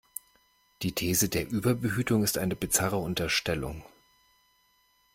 Die 0.81 0.93
These 0.95 1.29
der 1.29 1.47
Überbehütung 1.47 2.23
ist 2.23 2.39
eine 2.39 2.55
bizarre 2.55 2.97
Unterstellung. 2.97 3.83